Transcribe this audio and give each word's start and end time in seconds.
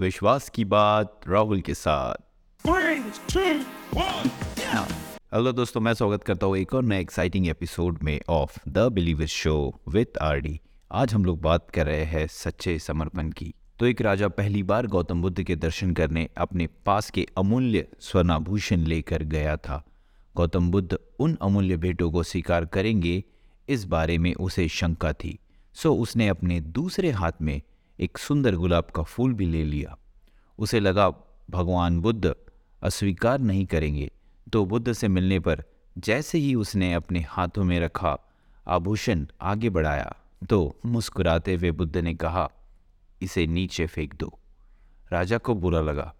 विश्वास 0.00 0.48
की 0.48 0.64
बात 0.64 1.20
राहुल 1.28 1.60
के 1.60 1.74
साथ. 1.74 2.14
हेलो 5.34 5.52
दोस्तों 5.52 5.80
मैं 5.80 5.94
स्वागत 5.94 6.24
करता 6.24 6.46
हूँ 6.46 6.56
एक 6.56 6.74
और 6.74 6.82
नए 6.82 7.00
एक्साइटिंग 7.00 7.46
एपिसोड 7.48 7.98
में 8.02 8.20
of 8.28 8.58
the 8.68 8.78
believer 8.78 9.26
show 9.26 9.80
with 9.88 10.18
RD 10.22 10.60
आज 10.92 11.14
हम 11.14 11.24
लोग 11.24 11.40
बात 11.40 11.70
कर 11.70 11.86
रहे 11.86 12.04
हैं 12.04 12.26
सच्चे 12.26 12.78
समर्पण 12.78 13.30
की। 13.30 13.52
तो 13.78 13.86
एक 13.86 14.00
राजा 14.00 14.28
पहली 14.28 14.62
बार 14.62 14.86
गौतम 14.86 15.22
बुद्ध 15.22 15.42
के 15.42 15.56
दर्शन 15.56 15.94
करने 15.94 16.28
अपने 16.36 16.66
पास 16.86 17.10
के 17.10 17.26
अमूल्य 17.38 17.86
स्वर्णाभूषण 18.00 18.76
लेकर 18.76 19.22
गया 19.22 19.56
था। 19.56 19.82
गौतम 20.36 20.70
बुद्ध 20.70 20.98
उन 21.18 21.38
अमूल्य 21.42 21.76
भेंटों 21.76 22.10
को 22.10 22.22
स्वीकार 22.22 22.64
करेंगे 22.64 23.24
इस 23.68 23.84
बारे 23.84 24.18
में 24.18 24.34
उसे 24.34 24.68
शंका 24.68 25.12
थी। 25.12 25.38
सो 25.74 25.94
उसने 25.94 26.28
अपने 26.28 26.60
दूसरे 26.60 27.10
हाथ 27.10 27.42
में 27.42 27.60
एक 28.00 28.18
सुंदर 28.18 28.54
गुलाब 28.54 28.84
का 28.84 29.02
फूल 29.02 29.34
भी 29.34 29.46
ले 29.46 29.64
लिया। 29.64 29.98
उसे 30.58 30.80
लगा, 30.80 31.10
भगवान 31.50 32.00
बुद्ध, 32.00 32.34
अस्वीकार 32.82 33.38
नहीं 33.38 33.66
करेंगे। 33.66 34.10
तो 34.52 34.66
बुद्ध 34.66 34.92
से 34.92 35.08
मिलने 35.08 35.40
पर 35.40 35.64
जैसे 35.98 36.38
ही 36.38 36.54
उसने 36.54 36.94
अपने 36.94 37.20
हाथों 37.28 37.64
में 37.64 37.80
रखा, 37.80 38.18
आभूषण 38.68 39.26
आगे 39.40 39.70
बढ़ाया। 39.70 40.16
तो 40.50 40.80
मुस्कुराते 40.86 41.54
हुए 41.54 41.70
बुद्ध 41.70 41.96
ने 41.96 42.14
कहा, 42.14 42.50
इसे 43.22 43.46
नीचे 43.46 43.86
फेंक 43.86 44.14
दो। 44.14 44.38
राजा 45.12 45.38
को 45.38 45.54
बुरा 45.54 45.80
लगा। 45.80 46.14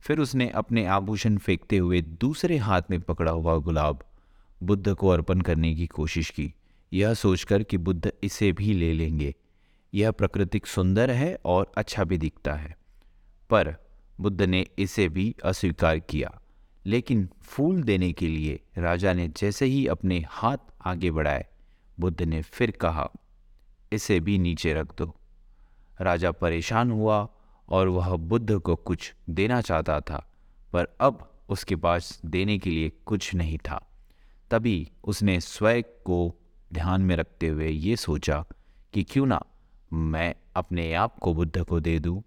फिर 0.00 0.18
उसने 0.18 0.48
अपने 0.48 0.86
आभूषण 0.86 1.36
फेंकते 1.36 1.78
हुए 1.78 2.00
दूसरे 2.00 2.56
हाथ 2.56 2.82
में 2.90 3.00
पकड़ा 3.00 3.32
हुआ 3.32 3.56
गुलाब। 3.56 4.04
बुद्ध 4.62 4.94
को 4.94 5.08
अर्पण 5.08 5.40
करने 5.40 5.74
की 5.74 5.86
कोशिश 5.86 6.30
की। 6.30 6.54
यह 6.92 7.14
सोचकर 7.14 7.62
कि 7.62 7.78
बुद्ध 7.78 8.12
इसे 8.22 8.52
भी 8.52 8.72
ले 8.74 8.92
लेंगे। 8.92 9.34
यह 9.94 10.10
प्राकृतिक 10.10 10.66
सुंदर 10.66 11.10
है 11.10 11.36
और 11.44 11.72
अच्छा 11.76 12.04
भी 12.04 12.18
दिखता 12.18 12.54
है। 12.54 12.76
पर 13.50 13.74
बुद्ध 14.20 14.42
ने 14.42 14.66
इसे 14.78 15.08
भी 15.08 15.34
अस्वीकार 15.44 15.98
किया, 15.98 16.40
लेकिन 16.86 17.28
फूल 17.42 17.82
देने 17.82 18.12
के 18.12 18.28
लिए 18.28 18.60
राजा 18.78 19.12
ने 19.12 19.28
जैसे 19.28 19.66
ही 19.66 19.86
अपने 19.86 20.24
हाथ 20.28 20.58
आगे 20.84 21.10
बढ़ाए, 21.10 21.46
बुद्ध 22.00 22.22
ने 22.22 22.42
फिर 22.42 22.70
कहा, 22.70 23.10
इसे 23.92 24.20
भी 24.20 24.38
नीचे 24.38 24.74
रख 24.74 24.96
दो। 24.98 25.14
राजा 26.00 26.30
परेशान 26.32 26.90
हुआ 26.90 27.28
और 27.68 27.88
वह 27.88 28.16
बुद्ध 28.16 28.58
को 28.58 28.76
कुछ 28.76 29.14
देना 29.30 29.60
चाहता 29.60 30.00
था, 30.00 30.24
पर 30.72 30.86
अब 31.00 31.42
उसके 31.48 31.76
पास 31.76 32.20
देने 32.24 32.58
के 32.58 32.70
लिए 32.70 32.88
कुछ 32.88 33.34
नहीं 33.34 33.58
था। 33.58 33.84
तभी 34.50 34.90
उसने 35.04 35.40
स्वयं 35.40 35.82
को 35.82 36.34
ध्यान 36.72 37.02
में 37.02 37.16
रखते 37.16 37.48
हुए 37.48 37.68
ये 37.68 37.96
सोचा 37.96 38.44
कि 38.92 39.02
क्यों 39.02 39.26
ना 39.26 39.42
मैं 39.92 40.34
अपने 40.56 40.92
आप 40.94 41.18
को 41.18 41.34
बुद्ध 41.34 41.64
को 41.64 41.80
दे 41.80 41.98
दूँ। 41.98 42.22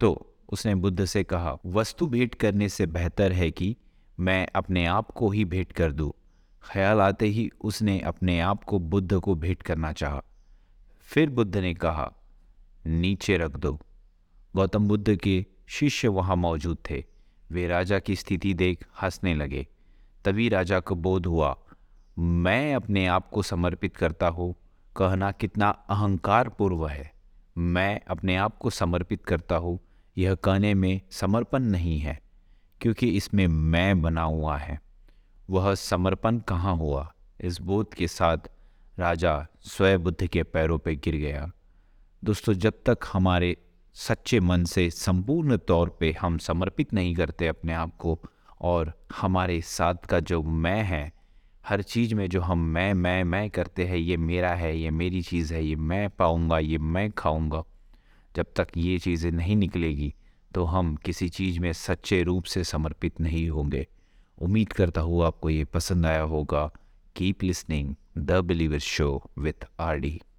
तो 0.00 0.34
उसने 0.48 0.74
बुद्ध 0.74 1.04
से 1.04 1.24
कहा, 1.24 1.56
वस्तु 1.66 2.06
भेंट 2.06 2.34
करने 2.34 2.68
से 2.68 2.86
बेहतर 2.86 3.32
है 3.32 3.50
कि 3.50 3.76
मैं 4.20 4.48
अपने 4.54 4.86
आप 4.86 5.10
को 5.10 5.30
ही 5.30 5.44
भेंट 5.44 5.72
कर 5.72 5.92
दूँ। 5.92 6.12
ख्याल 6.62 7.00
आते 7.00 7.26
ही 7.26 7.50
उसने 7.60 8.00
अपने 8.00 8.40
आप 8.40 8.64
को 8.64 8.78
बुद्ध 8.78 9.18
को 9.18 9.34
भेंट 9.34 9.62
करना 9.62 9.92
चाहा। 9.92 10.22
फिर 11.00 11.30
बुद्ध 11.30 11.56
ने 11.56 11.74
कहा, 11.74 12.12
नीचे 12.86 13.36
रख 13.36 13.56
दो। 13.56 13.80
गौतम 14.56 14.88
बुद्ध 14.88 15.16
के 15.16 15.46
शिष्य 15.66 16.08
वहाँ 16.08 16.36
मौजूद 16.36 16.78
थे। 16.90 17.04
वे 17.50 17.66
राजा 17.66 17.98
की 17.98 18.16
स्थिति 18.16 18.54
देख 18.54 18.86
हंसने 19.02 19.34
लगे। 19.34 19.66
तभी 20.24 20.48
राजा 20.48 20.80
को 20.80 20.94
बोध 20.94 21.26
हुआ, 21.26 21.56
मैं 22.18 22.74
अपने 22.74 23.06
आप 23.06 23.28
को 23.28 23.42
समर्पित 23.42 23.96
करता 23.96 24.28
हूँ। 24.28 24.54
कहना 24.96 25.30
कितना 25.32 25.68
अहंकार 25.68 26.48
पूर्व 26.48 26.86
है। 26.86 27.12
मैं 27.58 28.00
अपने 28.08 28.36
आप 28.36 28.58
को 28.58 28.70
समर्पित 28.70 29.24
करता 29.24 29.56
हूँ, 29.56 29.78
यह 30.18 30.34
कहने 30.34 30.74
में 30.74 31.00
समर्पण 31.10 31.62
नहीं 31.62 31.98
है, 31.98 32.20
क्योंकि 32.80 33.08
इसमें 33.08 33.46
मैं 33.46 34.02
बना 34.02 34.22
हुआ 34.22 34.56
है। 34.56 34.80
वह 35.50 35.74
समर्पण 35.74 36.38
कहाँ 36.38 36.76
हुआ? 36.76 37.12
इस 37.40 37.60
बोध 37.60 37.94
के 37.94 38.08
साथ 38.08 38.38
राजा 38.98 39.46
स्वयं 39.60 40.02
बुद्ध 40.02 40.26
के 40.26 40.42
पैरों 40.42 40.78
पर 40.78 40.90
गिर 40.90 41.16
गया। 41.16 41.50
दोस्तों, 42.24 42.54
जब 42.54 42.72
तक 42.86 42.98
हमारे 43.12 43.56
सच्चे 43.94 44.40
मन 44.40 44.64
से 44.64 44.90
संपूर्ण 44.90 45.56
तौर 45.56 45.96
पे 46.00 46.12
हम 46.20 46.38
समर्पित 46.38 46.94
नहीं 46.94 47.14
करते 47.14 47.48
अपने 47.48 47.72
आप 47.72 47.96
को, 47.96 48.18
और 48.60 48.92
हमारे 49.16 49.60
साथ 49.60 49.94
का 49.94 50.20
जो 50.20 50.42
मैं 50.42 50.82
है 50.82 51.12
हर 51.66 51.82
चीज़ 51.82 52.14
में 52.14 52.28
जो 52.30 52.40
हम 52.40 52.58
मैं 52.64 52.92
मैं 52.94 53.22
मैं 53.24 53.48
करते 53.50 53.84
हैं, 53.84 53.96
ये 53.96 54.16
मेरा 54.16 54.52
है, 54.54 54.76
ये 54.78 54.90
मेरी 54.90 55.22
चीज़ 55.22 55.52
है, 55.54 55.64
ये 55.64 55.76
मैं 55.76 56.08
पाऊँगा, 56.10 56.58
ये 56.58 56.78
मैं 56.78 57.10
खाऊँगा। 57.10 57.62
जब 58.36 58.46
तक 58.56 58.66
ये 58.76 58.98
चीज़ें 58.98 59.30
नहीं 59.32 59.56
निकलेगी 59.56 60.14
तो 60.52 60.64
हम 60.64 60.94
किसी 60.96 61.28
चीज़ 61.28 61.58
में 61.60 61.72
सच्चे 61.72 62.22
रूप 62.22 62.44
से 62.44 62.64
समर्पित 62.64 63.20
नहीं 63.20 63.48
होंगे। 63.50 63.86
उम्मीद 64.38 64.72
करता 64.72 65.00
हूँ 65.00 65.24
आपको 65.24 65.50
ये 65.50 65.64
पसंद 65.64 66.06
आया 66.06 66.22
होगा। 66.22 66.70
Keep 67.16 67.42
listening 67.42 67.94
the 68.18 68.40
believer 68.44 68.78
show 68.78 69.30
with 69.38 69.66
R 69.80 69.98
D 69.98 70.20